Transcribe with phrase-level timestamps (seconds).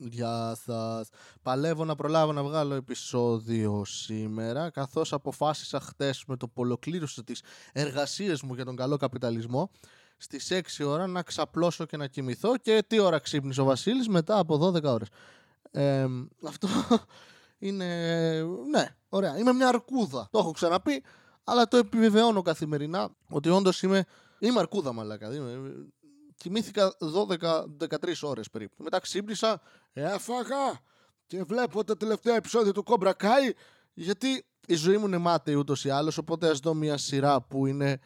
[0.00, 1.08] Γεια σας.
[1.42, 7.42] Παλεύω να προλάβω να βγάλω επεισόδιο σήμερα, καθώς αποφάσισα χτες με το που ολοκλήρωσε τις
[7.72, 9.70] εργασίες μου για τον καλό καπιταλισμό,
[10.16, 14.38] στις 6 ώρα να ξαπλώσω και να κοιμηθώ και τι ώρα ξύπνησε ο Βασίλης μετά
[14.38, 15.08] από 12 ώρες.
[15.70, 16.06] Ε,
[16.46, 16.68] αυτό
[17.58, 17.86] είναι,
[18.70, 19.38] ναι, ωραία.
[19.38, 20.28] Είμαι μια αρκούδα.
[20.30, 21.02] Το έχω ξαναπεί,
[21.44, 24.04] αλλά το επιβεβαιώνω καθημερινά ότι όντως είμαι,
[24.38, 25.34] είμαι αρκούδα μαλάκα.
[25.34, 25.72] Είμαι,
[26.38, 28.82] κοιμήθηκα 12-13 ώρες περίπου.
[28.82, 29.60] Μετά ξύπνησα,
[29.92, 30.80] έφαγα
[31.26, 33.52] και βλέπω το τελευταίο επεισόδιο του Cobra Kai
[33.94, 37.66] γιατί η ζωή μου είναι μάταιη ούτως ή άλλως, οπότε ας δω μια σειρά που
[37.66, 37.98] είναι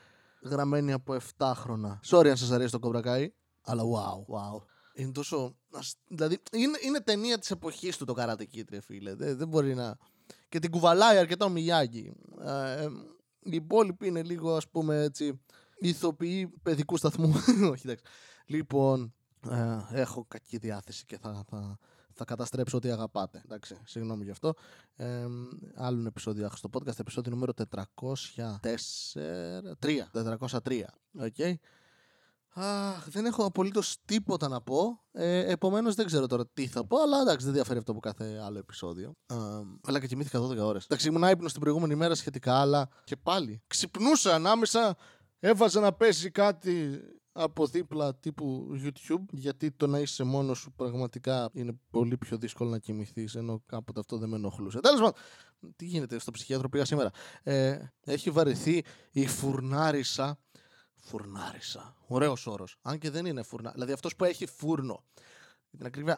[0.42, 2.00] γραμμένη από 7 χρόνια.
[2.10, 3.26] Sorry αν σας αρέσει το Cobra Kai,
[3.62, 4.62] αλλά wow, wow.
[4.94, 5.56] Είναι τόσο...
[6.08, 9.14] Δηλαδή, είναι, είναι ταινία της εποχής του το Karate Kid, ρε φίλε.
[9.14, 9.96] Δεν, δεν μπορεί να...
[10.48, 12.12] Και την κουβαλάει αρκετά ο Μιγιάγκη.
[12.44, 12.88] Ε,
[13.42, 15.40] οι υπόλοιποι είναι λίγο, ας πούμε, έτσι,
[15.82, 17.34] ηθοποιοί παιδικού σταθμού.
[17.72, 18.04] Όχι, εντάξει.
[18.46, 19.14] Λοιπόν,
[19.50, 21.78] ε, έχω κακή διάθεση και θα, θα,
[22.12, 23.42] θα καταστρέψω ό,τι αγαπάτε.
[23.44, 24.54] Εντάξει, συγγνώμη γι' αυτό.
[24.94, 25.26] Ε,
[25.74, 27.84] άλλο ένα επεισόδιο στο podcast, επεισόδιο νούμερο 403.
[30.12, 30.82] 403.
[31.20, 31.54] Okay.
[32.54, 35.00] Αχ, δεν έχω απολύτως τίποτα να πω.
[35.12, 38.40] Ε, Επομένως δεν ξέρω τώρα τι θα πω, αλλά εντάξει, δεν διαφέρει αυτό από κάθε
[38.44, 39.14] άλλο επεισόδιο.
[39.26, 39.34] Ε,
[39.84, 40.84] αλλά και κοιμήθηκα 12 ώρες.
[40.84, 44.96] Εντάξει, ήμουν άϊπνος την προηγούμενη μέρα σχετικά, αλλά και πάλι ξυπνούσα ανάμεσα.
[45.44, 47.00] Έβαζα να πέσει κάτι
[47.32, 52.70] από δίπλα τύπου YouTube γιατί το να είσαι μόνος σου πραγματικά είναι πολύ πιο δύσκολο
[52.70, 54.80] να κοιμηθείς ενώ κάποτε αυτό δεν με ενοχλούσε.
[54.80, 55.14] Τέλος πάντων,
[55.76, 57.10] τι γίνεται στο ψυχιατρό πήγα σήμερα.
[57.42, 60.38] Ε, έχει βαρεθεί η φουρνάρισα
[61.04, 61.96] Φουρνάρισα.
[62.06, 62.76] Ωραίος όρος.
[62.82, 63.70] Αν και δεν είναι φουρνά.
[63.70, 65.04] Δηλαδή αυτός που έχει φούρνο.
[65.70, 66.16] Την ακρίβεια.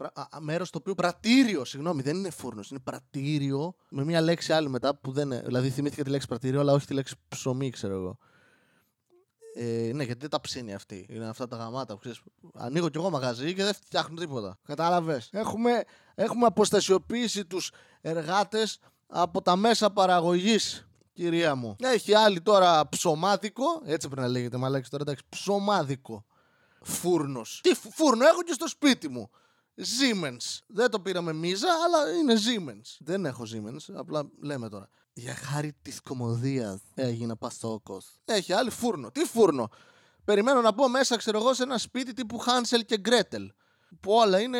[0.00, 0.12] Πρα...
[0.40, 0.94] Μέρος το οποίο.
[0.94, 2.70] Πρατήριο, συγγνώμη, δεν είναι φούρνος.
[2.70, 5.40] Είναι πρατήριο με μια λέξη άλλη μετά που δεν είναι.
[5.44, 8.18] Δηλαδή θυμήθηκα τη λέξη πρατήριο, αλλά όχι τη λέξη ψωμί, ξέρω εγώ.
[9.54, 11.06] Ε, ναι, γιατί δεν τα ψήνει αυτή.
[11.10, 12.20] Είναι αυτά τα γαμάτα που ξέρεις,
[12.54, 14.58] Ανοίγω κι εγώ μαγαζί και δεν φτιάχνουν τίποτα.
[14.64, 15.28] Κατάλαβες.
[15.32, 15.84] Έχουμε,
[16.14, 21.76] έχουμε αποστασιοποιήσει τους εργάτες από τα μέσα παραγωγής κυρία μου.
[21.80, 26.24] Έχει άλλη τώρα ψωμάδικο, έτσι πρέπει να λέγεται μαλάκι τώρα, εντάξει, ψωμάδικο.
[26.82, 27.60] Φούρνος.
[27.62, 29.30] Τι φούρνο έχω και στο σπίτι μου.
[29.80, 30.58] Siemens.
[30.66, 32.96] Δεν το πήραμε μίζα, αλλά είναι Siemens.
[32.98, 34.88] Δεν έχω Siemens, απλά λέμε τώρα.
[35.12, 38.00] Για χάρη της κομμωδίας έγινα παστόκο.
[38.24, 39.10] Έχει άλλη φούρνο.
[39.10, 39.68] Τι φούρνο;
[40.24, 43.52] Περιμένω να μπω μέσα, ξέρω εγώ, σε ένα σπίτι τύπου Χάνσελ και Γκρέτελ.
[44.00, 44.58] Που όλα είναι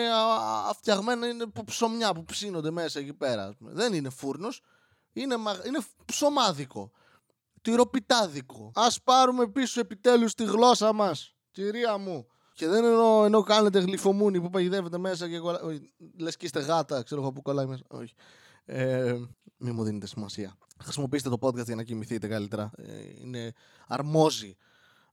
[0.77, 3.57] φτιαγμένα, είναι ψωμιά που ψήνονται μέσα εκεί πέρα.
[3.59, 4.63] Δεν είναι φούρνος
[5.13, 5.35] είναι,
[5.67, 6.91] είναι ψωμάδικο.
[7.63, 8.73] Τυροπιτάδικο.
[8.75, 11.35] Α πάρουμε πίσω επιτέλους τη γλώσσα μας.
[11.51, 12.27] Κυρία μου.
[12.61, 15.61] Και δεν εννοώ, ενώ κάνετε γλυφομούνι που παγιδεύετε μέσα και κολλά...
[16.17, 17.83] λες και είστε γάτα, ξέρω εγώ που κολλάει μέσα.
[17.89, 18.15] Όχι.
[18.65, 19.19] Ε,
[19.57, 20.57] μην μου δίνετε σημασία.
[20.83, 22.71] Χρησιμοποιήστε το podcast για να κοιμηθείτε καλύτερα.
[22.77, 23.53] Ε, είναι
[23.87, 24.57] αρμόζει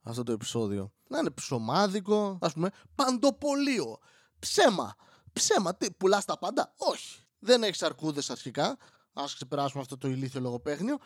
[0.02, 0.92] αυτό το επεισόδιο.
[1.08, 3.98] Να είναι ψωμάδικο, ας πούμε, παντοπολείο.
[4.40, 4.96] Ψέμα.
[5.34, 5.76] Ψέμα.
[5.76, 7.20] Τι, πουλάς τα πάντα; Όχι.
[7.40, 8.78] Δεν έχεις αρκούδες αρχικά
[9.14, 10.98] ας ξεπεράσουμε αυτό το ηλίθιο λογοπαίγνιο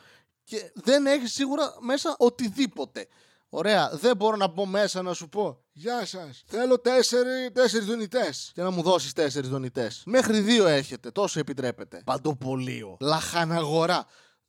[0.44, 3.08] και δεν έχεις σίγουρα μέσα οτιδήποτε.
[3.54, 6.44] Ωραία, δεν μπορώ να μπω μέσα να σου πω Γεια σας.
[6.46, 8.52] Θέλω τέσσερι, τέσσερις δονητές.
[8.54, 10.04] Και να μου δώσεις τέσσερις δονητές.
[10.06, 12.02] Μέχρι δύο έχετε, τόσο επιτρέπετε.
[12.06, 12.98] Παντοπολείο.
[13.00, 14.06] Λαχαναγορά.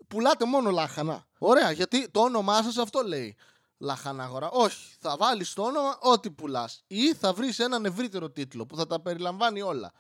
[0.09, 1.27] Πουλάτε μόνο λάχανα.
[1.39, 3.37] Ωραία, γιατί το όνομά σας αυτό λέει.
[3.79, 4.51] Λαχαναγορά.
[4.51, 6.83] Όχι, θα βάλεις το όνομα ό,τι πουλάς.
[6.87, 9.93] Ή θα βρεις έναν ευρύτερο τίτλο που θα τα περιλαμβάνει όλα.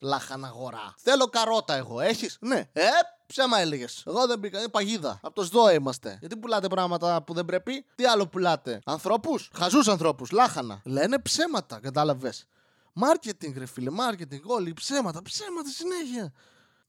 [0.00, 0.94] Λαχαναγορά.
[0.96, 2.00] Θέλω καρότα εγώ.
[2.00, 2.68] Έχεις; Ναι.
[2.72, 2.86] Ε,
[3.26, 4.02] ψέμα έλεγες.
[4.06, 4.58] Εγώ δεν μπήκα.
[4.58, 5.18] Είναι παγίδα.
[5.22, 6.16] Από το ΣΔΟΕ είμαστε.
[6.20, 10.30] Γιατί πουλάτε πράγματα που δεν πρέπει; Τι άλλο πουλάτε; Ανθρώπους; Χαζούς ανθρώπους.
[10.30, 10.80] Λάχανα.
[10.84, 11.80] Λένε ψέματα.
[11.80, 12.46] Κατάλαβες.
[12.92, 13.90] Μάρκετινγκ, ρε φίλε.
[13.90, 14.42] Μάρκετινγκ.
[14.46, 15.22] Όλοι ψέματα.
[15.22, 16.32] Ψέματα συνέχεια.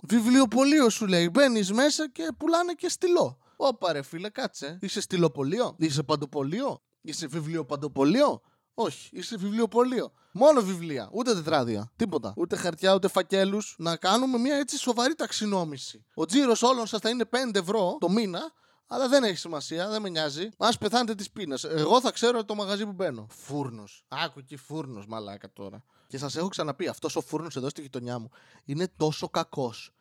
[0.02, 1.30] Βιβλιοπολείο σου λέει.
[1.30, 3.38] Μπαίνεις μέσα και πουλάνε και στυλό.
[3.56, 4.78] Ωπα ρε φίλε, κάτσε.
[4.82, 5.76] Είσαι στυλοπολείο.
[5.78, 6.82] Είσαι παντοπολείο.
[7.02, 8.42] Είσαι βιβλιοπαντοπολείο.
[8.74, 10.12] Όχι, είσαι βιβλιοπωλείο.
[10.32, 11.10] Μόνο βιβλία.
[11.14, 11.92] Ούτε τετράδια.
[11.96, 12.34] Τίποτα.
[12.38, 13.76] Ούτε χαρτιά, ούτε φακέλους.
[13.78, 16.06] Να κάνουμε μια έτσι σοβαρή ταξινόμηση.
[16.14, 18.40] Ο τζίρος όλων σας θα είναι 5 ευρώ το μήνα,
[18.88, 20.50] αλλά δεν έχει σημασία, δεν με νοιάζει.
[20.58, 21.58] Α πεθάνετε τη πείνα.
[21.64, 23.28] Εγώ θα ξέρω το μαγαζί που μπαίνω.
[23.30, 24.06] Φούρνος.
[24.08, 25.84] Άκου εκεί φούρνος, μαλάκα τώρα.
[26.08, 28.30] Και σας έχω ξαναπεί, αυτός ο φούρνος εδώ στη γειτονιά μου
[28.66, 29.94] είναι τόσο κακός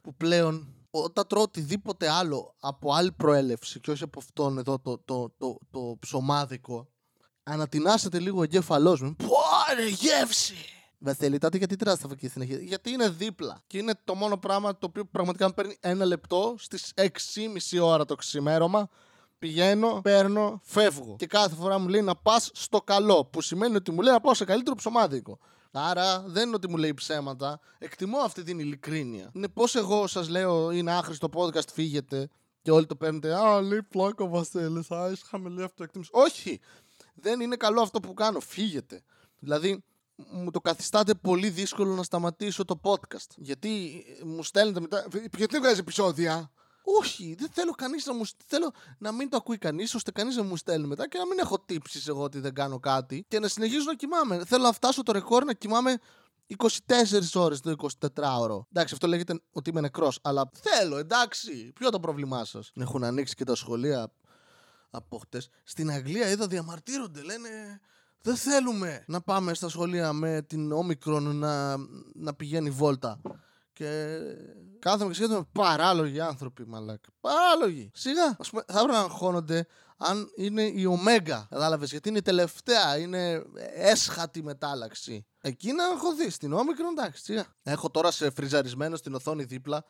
[0.00, 4.98] που πλέον όταν τρώω οτιδήποτε άλλο από άλλη προέλευση και όχι από αυτόν εδώ το,
[4.98, 6.88] το, το, το ψωμάδικο
[7.44, 9.16] ανατινάζεται λίγο ο εγκέφαλός μου.
[9.16, 10.54] Πω ρε γεύση!
[10.98, 13.62] Βασίλη, τότε γιατί τρως τα φακή συνέχεια; Γιατί είναι δίπλα.
[13.66, 18.04] Και είναι το μόνο πράγμα το οποίο πραγματικά μου παίρνει ένα λεπτό στις 6.30 ώρα
[18.04, 18.88] το ξημέρωμα.
[19.38, 21.16] Πηγαίνω, παίρνω, φεύγω.
[21.18, 23.24] Και κάθε φορά μου λέει να πας στο καλό.
[23.24, 25.38] Που σημαίνει ότι μου λέει να πάω σε καλύτερο ψωμάδικο.
[25.72, 27.60] Άρα δεν είναι ότι μου λέει ψέματα.
[27.78, 29.30] Εκτιμώ αυτή την ειλικρίνεια.
[29.34, 32.28] Είναι όπως εγώ σας λέω είναι άχρηστο podcast, φύγετε.
[32.62, 33.34] Και όλοι το παίρνετε.
[33.34, 34.90] Α, λέει πλάκα Βασίλης.
[34.90, 36.10] Α, είσαι χαμηλή αυτοεκτίμηση.
[36.12, 36.60] Όχι!
[37.14, 38.40] Δεν είναι καλό αυτό που κάνω.
[38.40, 39.02] Φύγετε.
[39.38, 39.84] Δηλαδή,
[40.16, 43.30] μου το καθιστάτε πολύ δύσκολο να σταματήσω το podcast.
[43.36, 45.06] Γιατί μου στέλνετε μετά.
[45.12, 46.50] Γιατί δεν βγάζει επεισόδια;
[46.84, 50.42] Όχι, δεν θέλω κανείς να μου Θέλω να μην το ακούει κανείς, ώστε κανείς να
[50.42, 53.48] μου στέλνει μετά και να μην έχω τύψεις εγώ ότι δεν κάνω κάτι και να
[53.48, 54.44] συνεχίζω να κοιμάμαι.
[54.44, 55.98] Θέλω να φτάσω το ρεκόρ να κοιμάμαι
[56.56, 58.60] 24 ώρες το 24ωρο.
[58.72, 60.18] Εντάξει, αυτό λέγεται ότι είμαι νεκρός.
[60.22, 61.72] Αλλά θέλω, εντάξει.
[61.74, 64.12] Ποιο το πρόβλημά σας; Έχουν ανοίξει και τα σχολεία
[64.94, 65.48] από χτες.
[65.64, 67.22] Στην Αγγλία είδα διαμαρτύρονται.
[67.22, 67.48] Λένε
[68.20, 71.76] δεν θέλουμε να πάμε στα σχολεία με την όμικρον να,
[72.14, 73.20] να πηγαίνει βόλτα.
[73.72, 74.18] Και
[74.78, 77.08] κάθομαι και σκέφτομαι παράλογοι άνθρωποι, μαλάκα.
[77.20, 77.90] Παράλογοι.
[77.94, 78.26] Σιγά.
[78.26, 81.46] Α πούμε, θα έπρεπε να αγχώνονται αν είναι η Ωμέγα.
[81.50, 82.98] Κατάλαβες, γιατί είναι η τελευταία.
[82.98, 83.42] Είναι
[83.74, 85.26] έσχατη μετάλλαξη.
[85.40, 86.30] Εκεί να αγχωθεί.
[86.30, 87.44] Στην όμικρον, εντάξει, σιγά.
[87.62, 89.84] Έχω τώρα σε φριζαρισμένο στην οθόνη δίπλα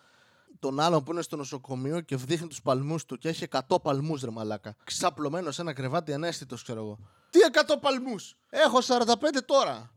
[0.59, 4.23] τον άλλον που είναι στο νοσοκομείο και δείχνει τους παλμούς του και έχει 100 παλμούς,
[4.23, 4.77] ρε μαλάκα.
[4.85, 6.99] Ξαπλωμένο σε ένα κρεβάτι ανέστητος, ξέρω εγώ.
[7.31, 8.37] Τι 100 παλμούς!
[8.51, 9.05] Έχω 45
[9.45, 9.91] τώρα.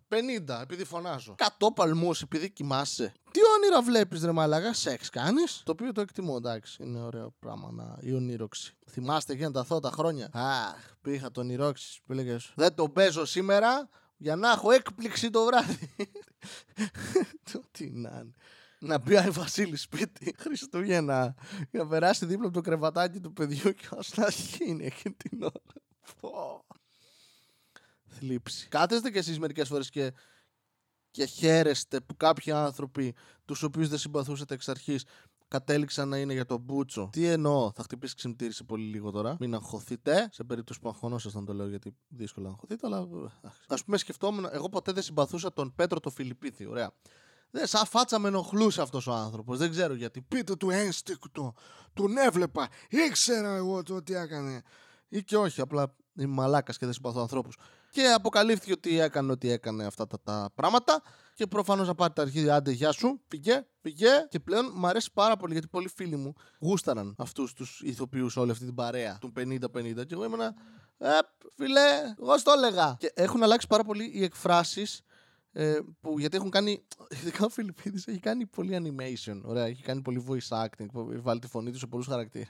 [0.47, 1.35] 50 επειδή φωνάζω.
[1.37, 3.13] 100 παλμούς επειδή κοιμάσαι.
[3.31, 6.83] Τι όνειρα βλέπεις, ρε μαλάκα, σεξ κάνεις; Το οποίο το εκτιμώ, εντάξει.
[6.83, 8.75] Είναι ωραίο πράγμα να η ονείροξη.
[8.89, 12.37] Θυμάστε εκείνα τα θότα χρόνια; Αχ, πήγα τον ονειρόξη που έλεγε.
[12.55, 15.93] Δεν το παίζω σήμερα για να έχω έκπληξη το βράδυ.
[17.71, 18.33] Τι να είναι
[18.79, 21.35] να πει ο Βασίλης σπίτι Χριστούγεννα
[21.71, 25.43] για να περάσει δίπλα από το κρεβατάκι του παιδιού και όσο να γίνει εκείνη την
[25.43, 25.61] ώρα.
[26.21, 26.65] Πω.
[28.07, 28.67] Θλίψη.
[28.67, 30.13] Κάθεστε κι εσείς μερικές φορές και,
[31.11, 33.15] και χαίρεστε που κάποιοι άνθρωποι
[33.45, 35.05] τους οποίους δεν συμπαθούσατε εξ αρχής
[35.47, 37.09] κατέληξαν να είναι για τον Μπούτσο.
[37.11, 39.37] Τι εννοώ, θα χτυπήσει ξυμπτήρι σε πολύ λίγο τώρα.
[39.39, 40.29] Μην αγχωθείτε.
[40.31, 42.97] Σε περίπτωση που αγχωνόσασταν το λέω γιατί δύσκολο να αγχωθείτε, αλλά.
[43.67, 46.65] Α πούμε, σκεφτόμουν, εγώ ποτέ δεν συμπαθούσα τον Πέτρο το Φιλιππίθη.
[46.65, 46.91] Ωραία.
[47.51, 49.57] Δεν, σαν φάτσα με ενοχλούσε αυτός ο άνθρωπος.
[49.57, 50.21] Δεν ξέρω γιατί.
[50.21, 51.53] Πείτε του ένστικτο.
[51.93, 52.67] Τον έβλεπα.
[52.89, 54.61] Ήξερα εγώ το τι έκανε.
[55.07, 55.61] Ή και όχι.
[55.61, 57.57] Απλά είμαι μαλάκας και δεν συμπαθώ ανθρώπους.
[57.89, 61.01] Και αποκαλύφθηκε ότι έκανε ό,τι έκανε αυτά τα, τα πράγματα.
[61.33, 63.21] Και προφανώς να πάρει τα αρχίδια, άντε, γεια σου.
[63.27, 64.27] Πηγέ, πηγέ.
[64.29, 68.51] Και πλέον μου αρέσει πάρα πολύ γιατί πολλοί φίλοι μου γούσταραν αυτούς τους ηθοποιούς όλη
[68.51, 69.59] αυτή την παρέα του 50-50.
[70.05, 70.53] Και εγώ ήμουνα.
[70.97, 71.09] Ε,
[71.55, 72.95] φιλέ, εγώ στο έλεγα.
[72.99, 75.01] Και έχουν αλλάξει πάρα πολύ οι εκφράσεις
[75.59, 76.83] ε, που, γιατί έχουν κάνει.
[77.19, 79.41] Ειδικά ο Φιλιππίδης έχει κάνει πολύ animation.
[79.43, 80.85] Ωραία, έχει κάνει πολύ voice acting.
[81.11, 82.49] Έχει βάλει τη φωνή του σε πολλούς χαρακτήρες.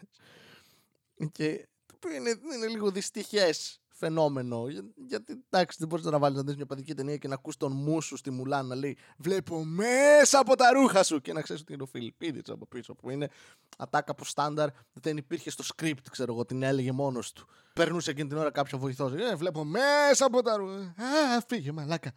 [1.31, 1.67] Και
[1.99, 4.67] το είναι, είναι λίγο δυστυχές φαινόμενο.
[4.67, 7.57] Για, γιατί εντάξει, δεν μπορείς να βάλεις να δεις μια παιδική ταινία και να ακούς
[7.57, 11.41] τον μου σου στη Μουλάν να λέει Βλέπω μέσα από τα ρούχα σου και να
[11.41, 12.95] ξέρεις ότι είναι ο Φιλιππίδης από πίσω.
[12.95, 13.29] Που είναι
[13.77, 17.47] ατάκα από στάνταρ, δεν υπήρχε στο script, ξέρω εγώ, την έλεγε μόνος του.
[17.73, 19.13] Περνούσε εκείνη την ώρα κάποιο βοηθός.
[19.13, 20.73] Ε, βλέπω μέσα από τα ρούχα.
[20.75, 22.11] Α, φύγε, μαλάκα.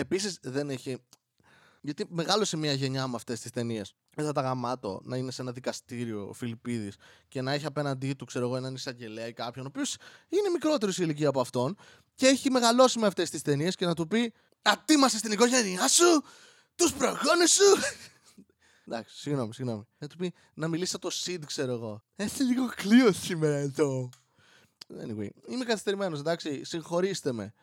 [0.00, 0.96] Επίσης δεν έχει.
[1.80, 3.94] Γιατί μεγάλωσε μια γενιά με αυτές τις ταινίες.
[4.14, 6.96] Δεν θα τα γαμάτω να είναι σε ένα δικαστήριο ο Φιλιππίδης
[7.28, 9.96] και να έχει απέναντί του, ξέρω εγώ, έναν εισαγγελέα ή κάποιον, ο οποίος
[10.28, 11.76] είναι μικρότερος σε ηλικία από αυτόν
[12.14, 16.24] και έχει μεγαλώσει με αυτές τις ταινίες και να του πει Ατίμασε στην οικογένειά σου,
[16.74, 17.64] τους προγόνου σου;
[18.86, 19.86] Εντάξει, συγγνώμη, συγγνώμη.
[19.98, 22.02] Να του πει να μιλήσει το Σιντ, ξέρω εγώ.
[22.16, 24.08] Έχει λίγο κλείω σήμερα εδώ.
[24.88, 27.54] Anyway, είμαι καθυστερημένος, εντάξει, συγχωρήστε με.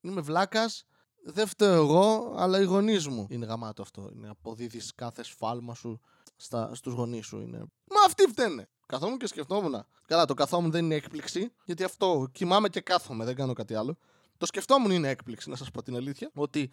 [0.00, 0.86] Είμαι βλάκας,
[1.24, 3.26] δεν φταίω εγώ, αλλά οι γονείς μου.
[3.30, 4.10] Είναι γαμάτο αυτό.
[4.14, 6.00] Είναι αποδίδεις κάθε σφάλμα σου
[6.36, 7.40] στα, στους γονείς σου.
[7.40, 7.58] Είναι...
[7.90, 8.68] Μα αυτοί φταίνε.
[8.86, 9.84] Καθόμουν και σκεφτόμουν.
[10.06, 13.96] Καλά, το καθόμουν δεν είναι έκπληξη, γιατί αυτό κοιμάμαι και κάθομαι, δεν κάνω κάτι άλλο.
[14.36, 16.30] Το σκεφτόμουν είναι έκπληξη, να σας πω την αλήθεια.
[16.34, 16.70] Ότι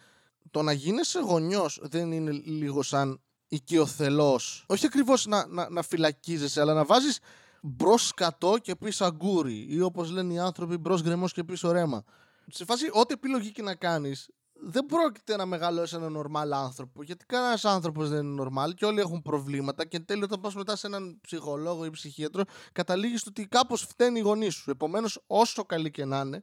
[0.50, 4.64] το να γίνεσαι γονιός δεν είναι λίγο σαν οικειοθελός.
[4.68, 7.18] Όχι ακριβώς να, να, να φυλακίζεσαι, αλλά να βάζεις
[7.62, 9.66] μπρος κατώ και πίσω αγκούρι.
[9.68, 12.04] Ή όπως λένε οι άνθρωποι, μπρος γκρεμό και πίσω ρέμα.
[12.46, 14.28] Σε φάση, ό,τι επιλογή και να κάνεις,
[14.62, 17.02] δεν πρόκειται να μεγαλώσει έναν νορμάλ άνθρωπο.
[17.02, 19.86] Γιατί κανένας άνθρωπος δεν είναι νορμάλ και όλοι έχουν προβλήματα.
[19.86, 23.82] Και εν τέλει, όταν πας μετά σε έναν ψυχολόγο ή ψυχίατρο, καταλήγεις στο ότι κάπως
[23.82, 24.70] φταίνει η γονεί σου.
[24.70, 26.42] Επομένως, όσο καλή και να είναι,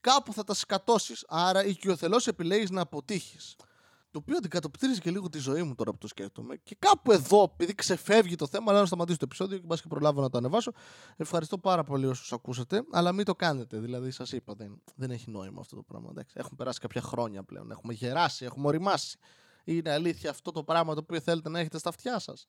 [0.00, 1.24] κάπου θα τα σκατώσεις.
[1.28, 3.56] Άρα, οικειοθελώς επιλέγεις να αποτύχεις.
[4.10, 6.56] Το οποίο αντικατοπτρίζει και λίγο τη ζωή μου τώρα που το σκέφτομαι.
[6.56, 9.88] Και κάπου εδώ, επειδή ξεφεύγει το θέμα, αλλά να σταματήσω το επεισόδιο και μπας και
[9.88, 10.72] προλάβω να το ανεβάσω.
[11.16, 13.78] Ευχαριστώ πάρα πολύ όσους ακούσατε, αλλά μην το κάνετε.
[13.78, 16.08] Δηλαδή, σας είπα, δεν, δεν έχει νόημα αυτό το πράγμα.
[16.10, 16.34] Εντάξει.
[16.38, 17.70] Έχουν περάσει κάποια χρόνια πλέον.
[17.70, 19.18] Έχουμε γεράσει, έχουμε οριμάσει.
[19.64, 22.46] Είναι αλήθεια αυτό το πράγμα το οποίο θέλετε να έχετε στα αυτιά σας.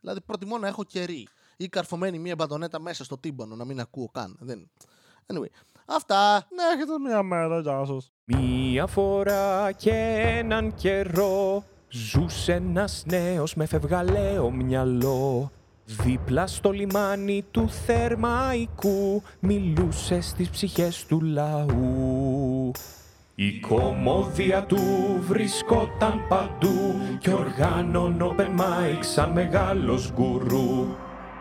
[0.00, 4.08] Δηλαδή, προτιμώ να έχω κερί ή καρφωμένη μία μπατονέτα μέσα στο τύμπανο, να μην ακούω
[4.08, 4.36] καν.
[4.40, 4.70] Δεν...
[5.26, 5.46] Anyway,
[5.86, 6.46] αυτά.
[6.56, 7.60] Να έχετε μία μέρα.
[7.60, 8.12] Γεια σας.
[8.24, 15.50] Μία φορά και έναν καιρό Ζούσε ένας νέος με φευγαλαίο μυαλό
[15.84, 22.70] Δίπλα στο λιμάνι του Θερμαϊκού Μιλούσε στις ψυχές του λαού
[23.34, 24.78] η κομμόδια του
[25.20, 30.86] βρισκόταν παντού Κι οργάνων open mic σαν μεγάλος γκουρού